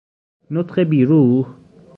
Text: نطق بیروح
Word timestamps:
نطق 0.51 0.79
بیروح 0.79 1.47